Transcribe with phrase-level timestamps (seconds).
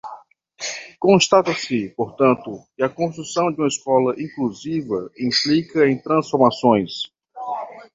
[0.99, 7.03] Constata-se, portanto, que a construção de uma escola inclusiva implica em transformações